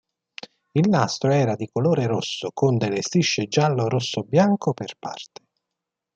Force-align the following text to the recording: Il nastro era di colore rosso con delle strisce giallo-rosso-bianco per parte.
Il 0.71 0.89
nastro 0.89 1.31
era 1.31 1.55
di 1.55 1.69
colore 1.71 2.07
rosso 2.07 2.49
con 2.55 2.75
delle 2.79 3.03
strisce 3.03 3.47
giallo-rosso-bianco 3.47 4.73
per 4.73 4.95
parte. 4.97 5.43